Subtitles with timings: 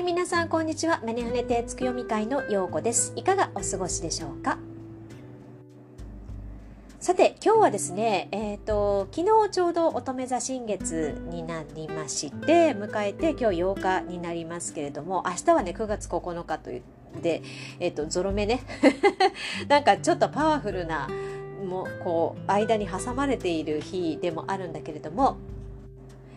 [0.00, 1.02] はい皆さんこんにちは。
[1.04, 3.12] メネハネテつくよみ会のようこです。
[3.16, 4.56] いかがお過ごしでしょうか？
[6.98, 16.82] さて今日はですね、えーと、昨日ちょうど乙女座新月になりまして迎えて今日8日になりますけれども明日はね9月9日という
[17.20, 17.42] で、
[17.78, 18.62] えーと、ゾロ目ね。
[19.68, 21.10] なんかちょっとパワフルな
[21.62, 25.36] もこう間に挟まれている日でもあるんだけれども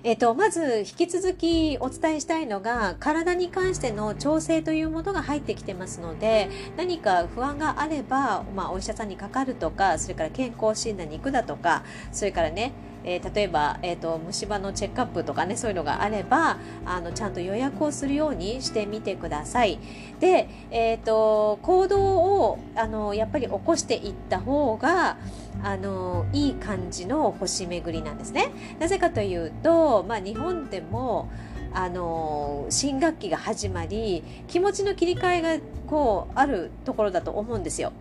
[0.05, 12.73] えっと、まず引き続きお伝えしたいのが体に関しての調整というものが入ってきてますので何か不安があれば、まあ、お医者さんにかかるとかそれから健康診断に行くだとかそれからね
[13.05, 19.79] えー、例えば、えーと、虫歯のチェックアップとかねそういうのがあればあのちゃんと予約をするようにしてみてください。
[20.19, 25.17] で、えーと、行動をあのやっぱり起こしていった方が
[25.61, 28.51] あのいい感じの星巡りなんですね。
[28.79, 31.29] なぜかというと、まあ、日本でも
[31.73, 37.91] あの新学期が始まり気持ちの切り替えがこうあるところだと思うんですよ。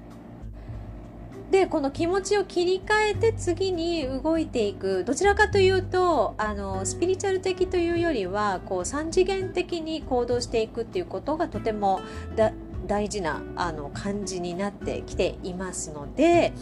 [1.52, 12.00] でこの気持ちを切り替えて次に動いていくどちらかというとあのスピリチュアル的というよりはこう3次元的に行動していくっていうことがとても
[12.36, 12.52] だ
[12.86, 16.52] 大事なあの感じになってきていますので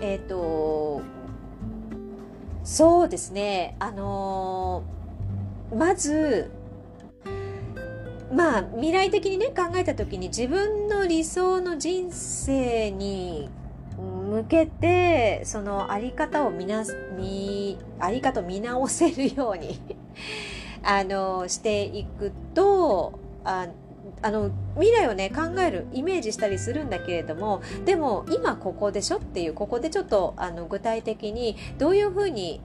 [0.00, 1.02] えっ、ー、と
[2.64, 4.84] そうですねあの
[5.74, 6.50] まず
[8.32, 13.50] まあ未来的にね考えた時に自分の理想の人生に
[13.98, 16.84] 向けてそのあり方を見な
[17.16, 19.80] 見あり方を見直せるように
[20.82, 23.68] あのしていくとあ
[24.22, 32.60] あの未来をね考えるイメージしたりするんだけれどもでも今ここでしょっていうここでちょっとあの具体的にどういうふうに、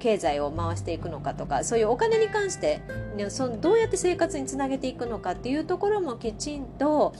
[0.00, 2.80] 経済を回していくのかとかそういうお金に関して、
[3.16, 7.14] ね、そのどうやって生活につなげていくのかっていうところもきちんと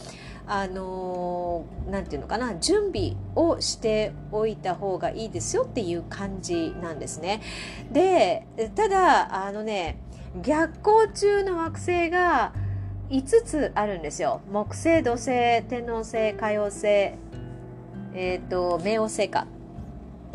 [0.47, 7.41] あのー、て言うのかな準備をしておいた方がいいですよっていう感じなんですね。
[7.93, 9.99] でただあのね
[10.43, 12.53] 逆行中の惑星が
[13.11, 14.41] 5つあるんですよ。
[14.51, 16.87] 木星土星天王星海王星。
[16.87, 17.17] え
[18.15, 19.47] っ、ー、と冥王星か。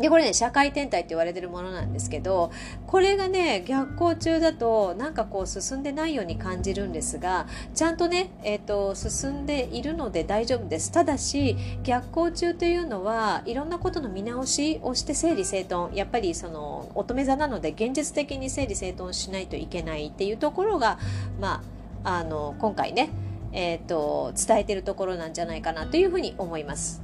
[0.00, 2.50] でこれね社会天体って言われてるものなんですけど
[2.86, 10.90] これがね逆行中だとなんかこう進んでないように感じるんですがちゃんとね、えーと、進んでいるので大丈夫です。
[10.90, 15.94] ただし逆行中というのはいろんなことの見直しをして整理整頓。
[15.94, 20.98] やっぱりその乙女座なので現実的に整理整頓しないといけないっていうところが
[21.40, 23.10] まああの今回ね
[23.52, 27.02] えーと伝えてるところなんじゃないかなというふうに思います。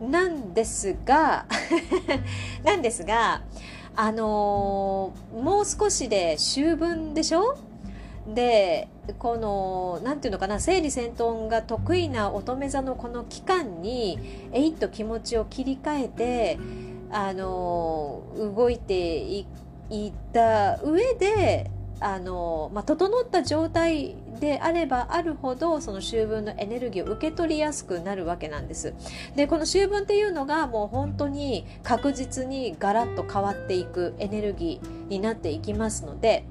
[0.00, 1.46] なんですが
[2.64, 3.42] なんですが
[3.96, 7.56] あのー、もう少しで秋分でしょ？
[8.26, 8.88] で
[9.18, 14.18] この何て言うのかな整理整頓が得意な乙女座のこの期間に
[14.52, 16.58] えいっと気持ちを切り替えて
[17.10, 18.22] あの、
[18.56, 19.46] 動いてい
[20.08, 28.94] った上であの、まあ、整った状態であればあるほどその秋分のエネルギーを受け取りやすくなるわけなんです。
[29.36, 36.44] でこの秋分っていうのがもう本当に確実にガラッと変わっていくエネルギーになっていきますので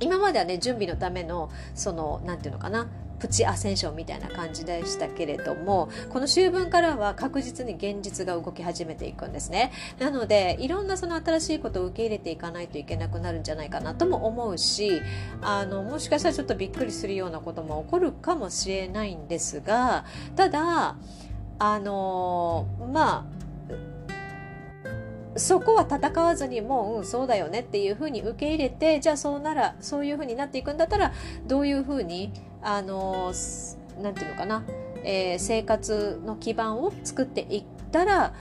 [0.00, 2.88] 今まではね準備のためのその何て言うのかな
[3.20, 9.72] プチアセンションみたいな感じでしたけれどもこの秋分からは確実に現実が動き始めていくんですね。
[9.98, 15.00] なのでいろんなその新しいことを受け入れていかないといけなくなるんじゃないかなとも思うし
[15.42, 20.04] あのもしかしたらちょっとびっくりするようなことも起こるかもしれないんですが
[20.34, 20.96] ただ
[21.58, 23.40] あのまあ
[25.36, 31.12] そこは戦わずにもう、うん、そうだよねっていうふうに受け入れてじゃあそうならそういうふうになっていくんだったら
[31.46, 32.32] どういうふうに
[32.62, 33.32] あの
[34.00, 34.64] なんていうのかな、
[35.04, 38.34] えー、生活の基盤を作っていったら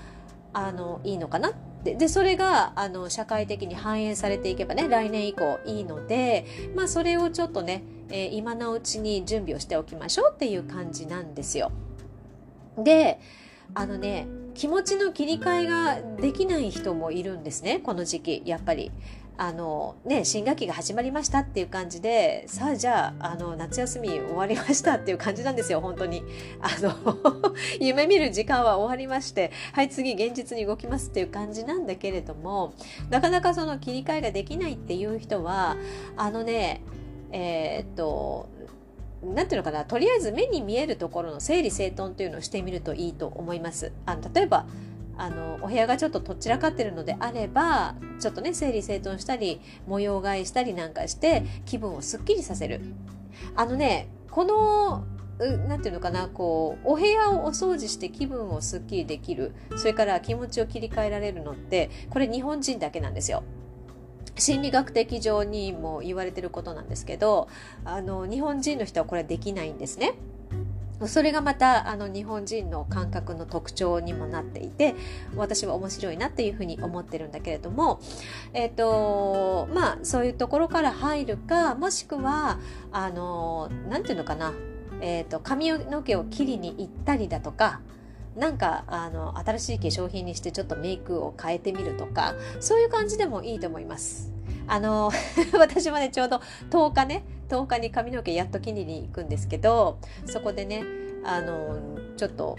[0.53, 1.53] あのいいのかな
[1.83, 6.45] ででそれがあの社会的に反映されていけばね来年以降いいので、
[6.75, 11.71] まあ、それをちょっとね、えー、今のうちに準備をしておきましょうっていう感じなんですよ。
[12.77, 13.19] で
[13.73, 18.91] あのね気持ちの切り替えができない人もいるんですねこの時期やっぱり。
[19.41, 26.23] あのね、新学期が始まりましたっていう感じでさあじゃああの夏休み終わりましたっていう感じなんですよ本当に
[26.59, 26.93] あの
[27.79, 32.73] 夢見る時間は終わりましてはい次現実に動きますっていう感じなんだけれども
[33.09, 35.77] なかなかその切り替えができないっていう人は
[36.17, 36.81] あのね
[37.31, 38.49] えー、っと
[39.23, 43.93] なんていうのかなとりあえず目に見えるところの整理整頓というのをしてみるといいと思います。
[44.05, 44.65] あの例えば
[45.19, 52.81] あのお部屋がちょっととっちらかってるのであればちょっとね整理整頓したり模様替えしたりなんかして気分をすっきりさせる
[53.55, 55.03] あのねこの
[55.67, 63.43] なんていうのかなこうお部屋をお掃除して気分をすっきりできるそれから気持ちを切り替えられるのってこれ日本人だけなんですよ。
[64.37, 67.49] 心理学的上にも言われてることなんですけど
[67.83, 70.13] あの日本人の人はこれできないんですね。
[71.07, 74.95] それがまたあの日本人の感覚の特徴にもなっていて
[75.35, 77.99] 私は面白いなっていうふうに思ってるんだけれども、
[78.53, 82.59] えっ、ー、とまあそういうところから入るかもしくは
[82.91, 84.53] あのなんていうのかな、
[85.01, 87.81] えーと、髪の毛を切りに行ったりだとか
[88.35, 94.31] なんかあの新しい化粧品にしてちょっとメイクを変えてみるとかそういう感じでもいいと思います。
[94.67, 95.11] あの
[95.57, 100.83] 私もねちょうど10日ね10日に髪の毛やっと切りに行くんですけどそこでね
[101.23, 102.57] あのちょっと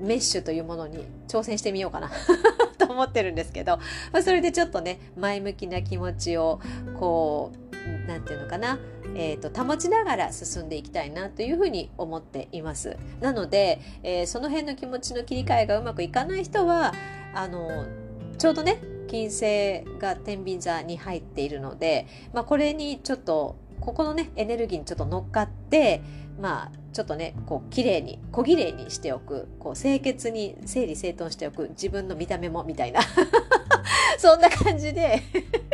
[0.00, 2.10] メッシュというものに挑戦してみようかな
[2.78, 3.78] と思ってるんですけど、
[4.12, 6.60] まあ、それでちょっとね前向きな気持ちを
[6.98, 7.64] こう
[8.06, 8.78] 何て言うのかな、
[9.14, 12.96] えーと、保ちながら進んでいきたいなというふうに思っています。
[13.20, 16.94] なので、えー、その辺の気持ちの切り替えがうまくいかない人は
[17.34, 17.84] あの
[18.38, 26.02] ちょうどね金星が天秤座に入っているので、まあ、これにちょっとここのねエネルギーにちょっと乗っかって
[26.40, 29.48] まあちょっとねこう綺麗に小綺麗にしておく。
[29.58, 31.68] こう清潔に整理整頓しておく。
[31.70, 33.00] 自分の見た目もみたいな。
[34.18, 35.22] そんな感じで。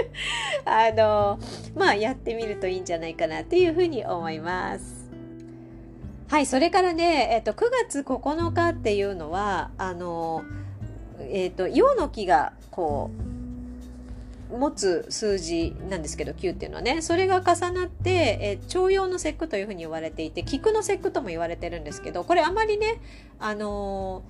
[0.65, 1.39] あの
[1.75, 5.11] まあやってみるといいんじゃないかなっていうふうに思います。
[6.29, 10.45] はい、それからね、えっと、9月9日っていうのはあの、
[11.19, 13.30] えっと、陽の木がこう
[14.51, 17.03] 持つ数字なんですけど9っていうのはね。
[17.03, 23.01] それが重なって、えー、徴用の節句というふうに言われていて菊の節句とも言われてるんですけどこれあまりね
[23.39, 24.23] あの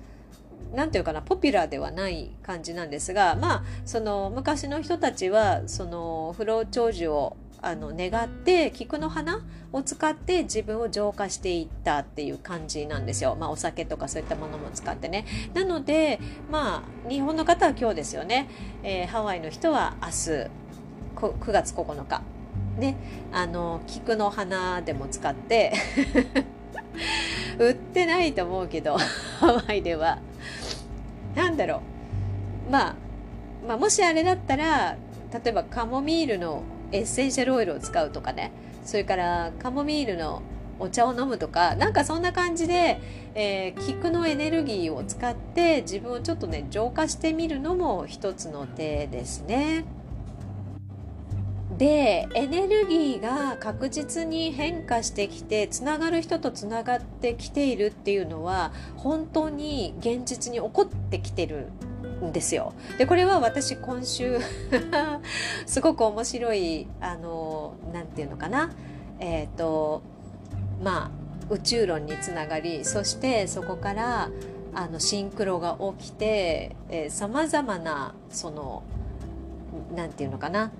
[0.73, 13.35] ー、て言うかなポピュラーではない感じなんですがまあその昔の人たちはその不老長寿をあの願って菊の花を使って自分を浄化していったっていう感じなんですよ。
[13.39, 15.25] まあお酒とかそういったものも使ってね。
[15.53, 16.19] なので
[16.49, 18.49] まあ日本の方は今日ですよね。
[18.83, 20.11] えー、ハワイの人は明日
[21.15, 22.21] 9月9日
[22.77, 22.95] ね
[23.31, 25.73] あの菊の花でも使って
[27.59, 28.97] 売ってないと思うけど
[29.39, 30.19] ハワイでは
[31.35, 31.81] 何だろ
[32.67, 32.95] う、まあ、
[33.67, 34.95] まあもしあれだったら
[35.31, 38.51] 例えばカモミールのエッセンシャルオイルを使うとかね
[38.83, 40.41] それからカモミールの
[40.79, 42.99] お茶を飲むとかなんかそんな感じで、
[43.35, 49.85] えー、菊のエネルギーを使って自分をちょっとね浄化してみるのも一つの手ですね。
[51.77, 61.69] でエネルギーが確実に変化してきてつながる人とつながってきているっていうのは本当に現実に起こってきてる
[62.21, 62.73] んですよ。
[62.97, 64.39] でこれは私今週
[65.65, 68.71] すごく面白いあの何て言うのかな？
[69.19, 70.01] えっ、ー、と
[70.83, 71.11] ま
[71.49, 74.29] あ宇宙論につながりそしてそこから
[74.73, 76.75] あのシンクロが起きて
[77.09, 78.83] さまざまなその
[79.95, 80.71] 何て言うのかな？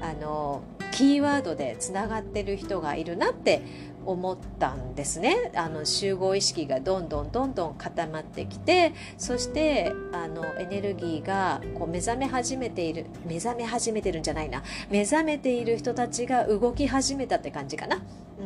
[0.00, 3.62] あのキーワードでつながってる人がいるなって
[4.06, 5.52] 思ったんですね。
[5.54, 14.62] あの集合意識がどんどんどんどん固まってきてそしてあのエネルギーがこう目覚め始めている目覚め始めてるんじゃないな。
[14.90, 18.02] 目覚めている人たちが動き始めたって感じかな。
[18.38, 18.42] う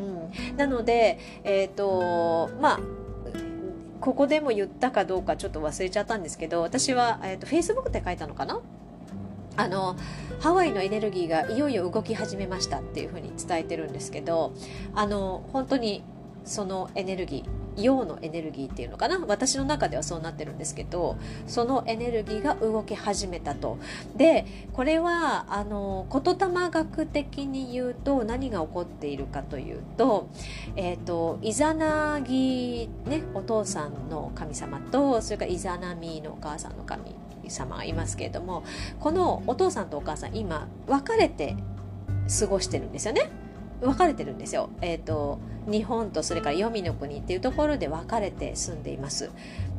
[0.53, 2.81] ん、なので、えーとまあ
[4.00, 8.61] ここでも言ったかどうかちょっと忘れちゃったんですけど私は、えーと、と Facebook って書いたのかな？
[9.57, 9.97] あの
[10.40, 14.52] ハワイのエネルギーがいよいよ動き始めましたっていうふうに伝えてるんですけど
[14.95, 16.04] あの本当に
[16.45, 19.18] そのエネルギー陽のエネルギーっていうのかな？
[19.26, 21.16] 私の中ではそうなってるんですけど
[21.47, 23.78] そのエネルギーが動き始めたと。
[24.16, 30.28] でこれはあの言霊学的に言うと何が起こっているかというと,、
[30.75, 37.14] えーと、イザナギ、ね、お父さんの神様とそれからイザナミのお母さんの神
[37.50, 38.64] 様がいますけれども
[39.00, 41.57] このお父さんとお母さん今別れて
[42.40, 43.31] 過ごしてるんですよね。
[43.81, 49.31] 分れてるんですよ、えーと、日本とそれから黄泉の国っていうところで分かれて住んでいます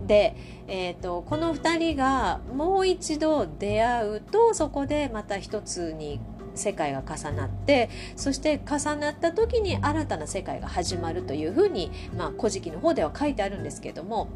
[0.08, 0.36] で、
[0.68, 6.20] えーと、この2人がもう一度出会うとそこでまた一つに
[6.56, 14.28] 世界が重なってそして重なった時に新たな世界が始まるというふうに「まあ、古事記」の方では書いてあるんですけども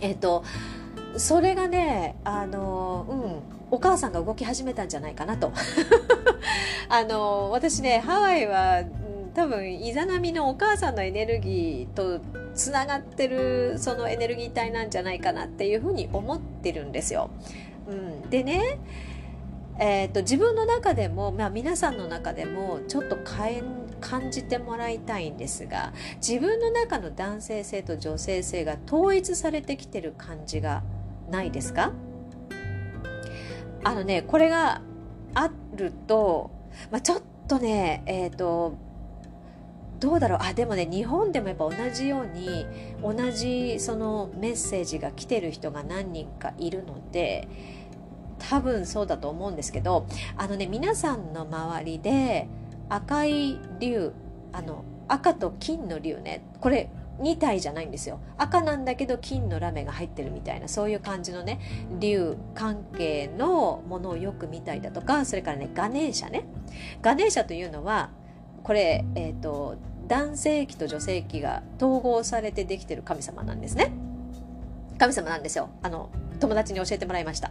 [0.00, 0.44] えっ、ー、と
[1.16, 5.50] それがねあのうんお母さんが動き始めたんじゃないかなと
[6.90, 8.84] あの私ねハワイは
[9.34, 12.20] 多分イザナミのお母さんのエネルギーと
[12.54, 17.30] つながってるそのエネルギー体なんじゃないかなっていうふうに思ってるんですよ。
[17.88, 18.78] うん、でね
[19.78, 23.62] えーと、自分の中でも、まあ、皆さんの中でもちょっと変え
[24.00, 30.82] 感じてもらいたいんですが自分の中の男性性と女性性が統一されてきてる感じが
[31.30, 31.92] ないですか？
[33.84, 34.80] あのねこれが
[35.34, 36.50] あると、
[36.90, 38.74] まあ、ちょっとねえっ、ー、と
[39.98, 40.38] どうだろう？
[40.42, 42.66] あでもね日本でもやっぱ同じように
[43.02, 47.48] 同じそのメッセージが来てる人が何人かいるので
[48.38, 52.48] 多分そうだと思うんですけどあのね皆さんの周りで
[52.88, 54.12] 赤い竜
[54.52, 56.90] あの赤と金の竜ねこれ
[57.22, 61.60] 2体じゃないんですよ赤なんだけど金のラメが入ってるみたいなそういう感じのね
[61.98, 66.44] 竜関係のものをよく見たりだとかそれからねガネーシャね
[67.00, 68.10] ガネーシャというのは
[68.62, 69.76] これえっ、ー、と
[70.06, 73.92] 男性器と女性器が統合されてできてる神様なんですね。
[74.98, 75.70] 神様なんですよ。
[75.82, 77.50] あの、友達に教えてもらいました。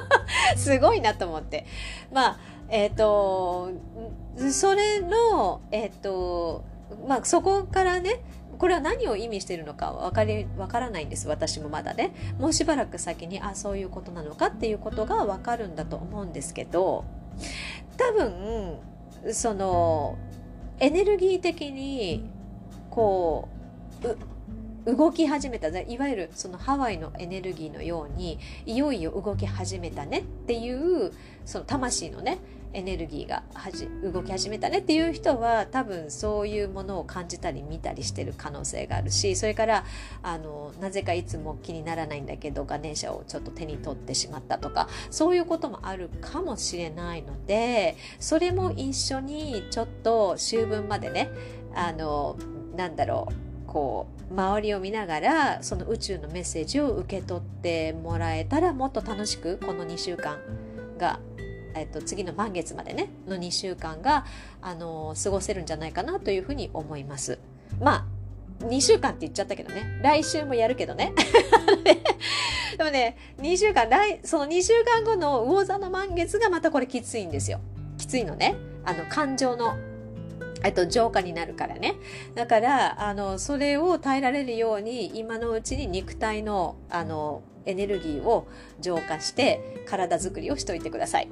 [0.56, 1.66] すごいなと思って。
[2.12, 3.70] まあ、えっ、ー、と、
[4.50, 6.64] それの、えっ、ー、と、
[7.06, 8.20] まあ、そこからね、
[8.60, 11.26] これは何を意味しているのか分かり分からないんです。
[11.28, 12.12] 私もまだね。
[12.38, 17.06] もうしばらく先にあそういうことなのかっていうことが分かるんだと思うんですけど
[17.96, 18.76] 多分
[19.32, 20.18] その
[20.78, 22.28] エネルギー的に
[22.90, 23.48] こ
[24.02, 24.29] う
[24.96, 31.12] 動き始めたいわゆるそのハワイのエネルギーのようにいよいよ動き始めたねっていう
[31.44, 32.38] その魂のね
[32.72, 39.84] エネルギーがはじ動き始めたねっていう人は多分そういうものを感じたり見たりしてる可能性があるしそれから
[40.22, 51.30] あのなぜかいつも気にならないんだけどガネーシャをちょっと手に取ってしまったとかそういうこともあるかもしれないのでそれも一緒にちょっと秋分までね
[51.74, 52.36] あの
[52.76, 60.38] なんだろうこう周りを見ながらその宇宙のメッセージを受け取ってもらえたらもっと楽しくこの2週間
[60.98, 61.20] が
[61.72, 64.26] えっと、次の満月までねの2週間が、
[64.60, 67.38] あの過ごせるんじゃないかなというふうに思います。
[67.80, 68.08] ま
[68.60, 70.00] あ2週間って言っちゃったけどね。
[70.02, 71.12] 来週もやるけどね。
[72.76, 77.60] でもね2週間来その2週間後の魚座の満月がまたこれきついんですよ。
[77.96, 78.56] きついのね。
[78.84, 79.76] あの感情の
[80.62, 81.94] えっと、浄化になるからね。
[82.34, 88.46] だから、あの、それを耐えられるように、今のうちに肉体の、あの、エネルギーを
[88.80, 91.28] 浄化して、体づくりをしといてください。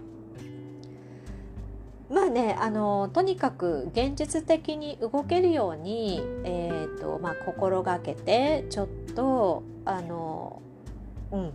[2.11, 10.63] まあねあのとにかく現実的に動けるように、えーとまあ、心がけてちょっとあの、
[11.33, 11.53] うん、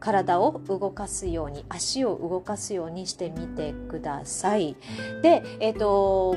[0.00, 4.76] 体を動かすように足を動かすようにしてみてください。
[5.22, 6.36] で、えっ、ー、と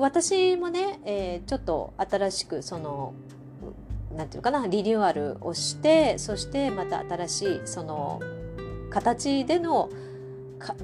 [0.00, 3.12] 私もね、えー、ちょっと新しくその
[4.16, 8.20] なんていうかなリニューアルをしてそしてまた新しいその
[8.90, 9.90] 形での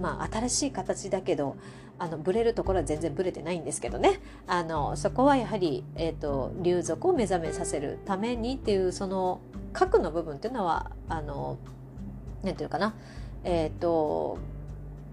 [0.00, 1.56] まあ新しい形だけど
[1.98, 4.20] あのブレるところは全然ブレてないんですけどね。
[4.46, 9.40] あのそこはやはり、えーと、流族を目覚めさせるためにっていうその
[9.72, 11.56] 核の部分っていうのはあの
[12.42, 12.94] なんていうかな。
[13.44, 14.38] えっ、ー、と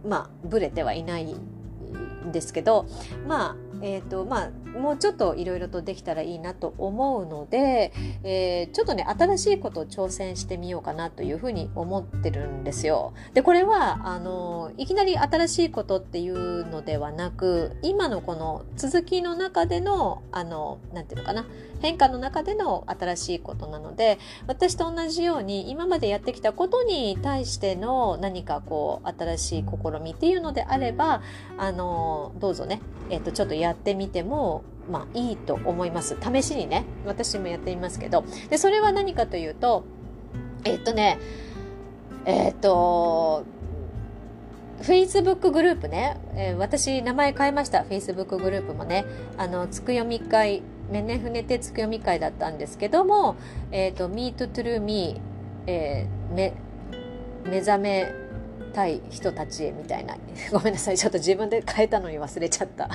[0.05, 2.85] まあブレてはいないんですけど
[3.27, 7.91] まあえーとまあ、もうちょっといろいろとできたらいいなと思うので、
[8.23, 13.13] えー、ちょっとね新しいことを挑戦してみようかなというふうに思ってるんですよ。
[13.33, 21.45] でこれはあのいきなり新しいことっていうのではなく今のこの続きの中でのあのなんていうのかな
[21.83, 31.21] 変化の中での新しいことなので私と同じように今までやってきたことに対しての何かこう新しい試みっていうのであれば
[31.57, 36.17] あのどうぞね、えー、とちょっとやってみてもまあいいと思います。
[36.21, 38.23] 試しにね私もやってみますけど。
[38.49, 39.83] でそれは何かというと
[40.65, 41.19] えっ、とね
[42.25, 43.43] えっ、と
[44.81, 47.83] Facebook グループね、えー、私名前変えました。
[47.83, 49.05] Facebook グループもね。
[49.37, 50.61] あのつく読み会
[50.91, 53.35] めねふねてつく読み会だったんですけども
[53.71, 55.21] えっ、と Meet True Me、
[55.67, 56.53] えー、め
[57.45, 58.13] 目覚め
[58.73, 60.17] たい人たちへみたいな。
[60.51, 60.97] ごめんなさい。
[60.97, 62.89] ちょっと自分で変えたのに忘れちゃった。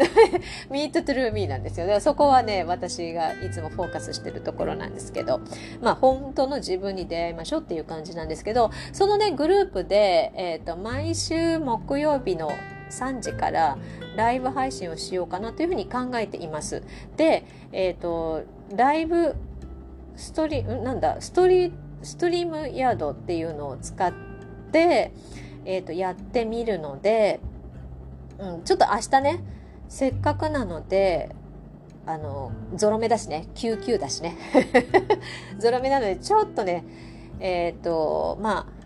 [0.70, 5.40] Meet True Me なんですよでそこはね私がいつもフォーカスしてるところなんですけど
[5.80, 12.50] まあ本当の自分に出会いましょうっていう感じなんですけどそのねグループで、えーと、毎週木曜日の
[12.90, 13.78] 3時から
[14.16, 16.82] ライブ配信をしようかなというふうに考えています。
[17.16, 18.42] で、えっ、ー、と、
[18.76, 19.36] ライブ
[20.16, 24.12] ストリ、なんだ、ストリ、ストリームヤードっていうのを使っ
[24.72, 25.12] て、
[25.64, 27.40] えっ、ー、と、やってみるので、
[28.40, 29.44] うん、ちょっと明日ね、
[29.88, 31.34] せっかくなので、
[32.06, 34.36] あの、ゾロ目だしね、99だしね。
[35.58, 36.84] ゾロ目なので、ちょっとね、
[37.38, 38.80] えっ、ー、と、まあ、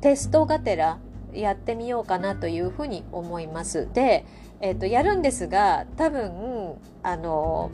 [0.00, 0.98] テストがてら
[1.32, 3.88] やってみようかなというふうに思います。
[3.92, 4.26] で、
[4.60, 7.70] えーと、やるんですが多分あの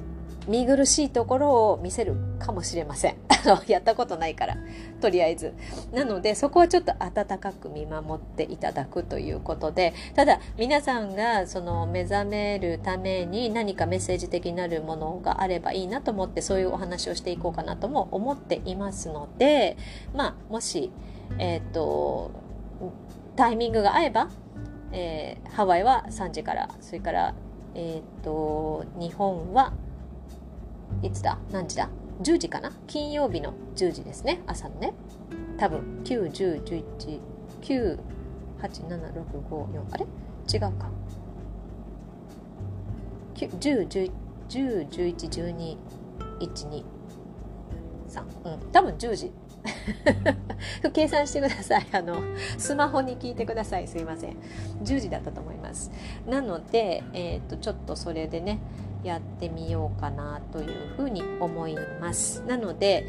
[0.48, 3.16] 見苦しいところを見せるかもしれません。
[3.68, 4.56] やったことないから。
[5.00, 5.54] とりあえず。
[5.92, 9.94] なのでそこはちょっと温かく見守っていただくということで。
[10.14, 19.76] ただ皆さんがその目覚めるために何かメッセージ的になるものがあればいいなと思ってそういうお話をしていこうかなとも思っていますので
[20.14, 20.90] まあもし
[21.38, 22.30] えっ、ー、と
[23.36, 24.28] タイミングが合えば
[24.92, 27.34] えー、ハワイは3時からそれから
[27.74, 29.72] えっ、ー、と日本は
[31.02, 31.38] いつだ？
[31.50, 31.90] 何時だ
[32.22, 32.72] ？10時かな？
[32.86, 34.40] 金曜日の10時ですね。
[34.46, 34.94] 朝のね。
[35.58, 37.20] 多分91011987654
[39.92, 40.06] あれ？
[40.52, 40.90] 違うか。
[43.34, 45.76] 10111212
[48.08, 48.58] 3うん。
[48.72, 49.32] 多分10時。
[50.92, 51.86] 計算してください。
[51.92, 52.20] あの
[52.56, 53.88] スマホに聞いてください。
[53.88, 54.36] すいません。
[54.82, 55.90] 10時だったと思います。
[56.26, 58.58] なので、えーと、ちょっとそれでね。
[59.04, 63.06] やってみようかなというふうに思いますなので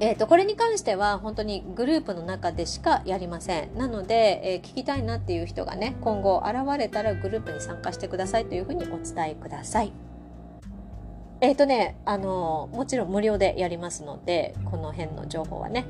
[0.00, 9.92] えーと、これに関しては本当にグループの中でしかやりませんなので、えー、聞きたいなっていう人がね今後現れたらグループに参加してくださいというふうにお伝えください。
[11.40, 15.84] えっ、ー、とね、あの、もちろん無料でやりますので、この辺の情報はね、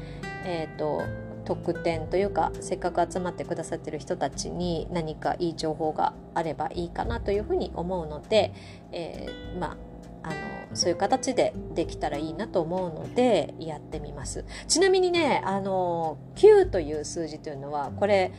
[0.44, 1.02] えっ、ー、と、
[1.44, 8.52] 特典というか、せっかく集まってくださってる人たちに何かいい情報があればいいかなというふうに思うので、
[8.92, 9.76] えー、ま
[10.22, 10.34] あ、の、
[10.74, 14.44] そういう形でできたらいいなと思うので、やってみます。
[14.66, 18.32] ちなみにね、あの、9という数字というのは、これ、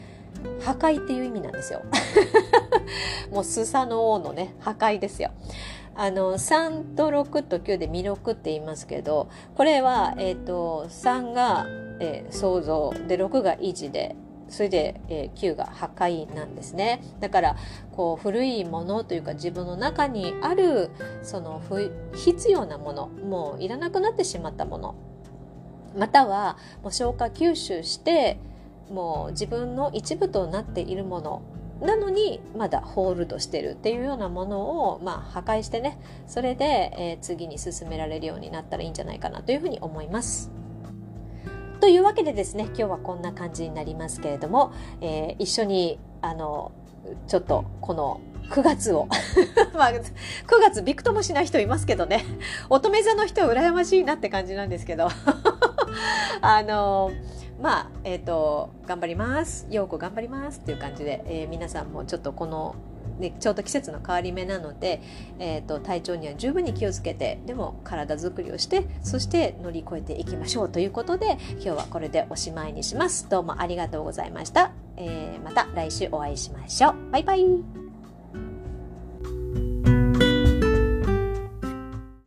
[0.62, 1.82] 破壊っていう意味なんですよ。
[3.32, 5.32] もうスサノオのね、破壊ですよ。
[5.96, 11.66] あの3と6と9で未6って言いますけどこれは、えーと、3が、
[12.00, 12.94] えー、創造。
[13.08, 14.16] で6が維持で
[14.50, 17.02] それで、えー、9が破壊なんですね。
[17.20, 17.56] だから
[17.96, 20.92] こう古いものというか自分の中にある
[21.24, 21.62] その
[22.14, 23.08] 必要なもの。
[23.08, 24.96] もういらなくなってしまったもの。
[25.98, 28.38] またはもう消化吸収して
[28.92, 31.42] もう自分の一部となっているもの。
[31.86, 36.66] なのにまだホールドしてるっていうようなものを、まあ、破壊してねそれで、
[36.98, 40.52] え、次に進められるようになったらいいんじゃないかなというふうに思います。
[41.80, 46.72] というわけでですね今日はこんな感じになりますけれども、えー、一緒にあの
[47.28, 49.08] ちょっとこの9月を
[49.74, 50.02] まあ、9
[50.62, 52.24] 月びくともしない人いますけどね
[52.70, 55.10] 乙女座の人は羨ましいなって感じなんですけど
[56.42, 57.12] あの
[57.62, 59.68] まあ、えっ、ー、と、頑張ります。
[59.70, 62.76] ようこ頑張りますっていう感じで、えー、皆さんもちょっとこの、
[63.20, 65.02] ね、ちょうど季節の変わり目なので、
[65.40, 73.30] えーと、体調には十分に気をつけてでも体づくりをしてそして乗り越えていきましょうということで今日はこれでおしまいにします。
[73.30, 77.12] どうもありがとうございました、えー、また来週お会いしましょう。
[77.12, 77.85] バイバイ。